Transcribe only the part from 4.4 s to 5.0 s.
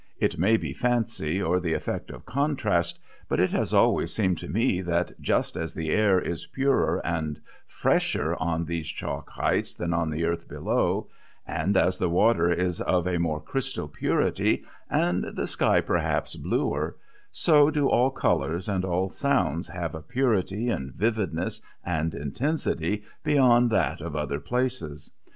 me